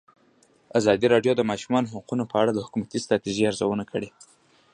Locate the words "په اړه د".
2.31-2.59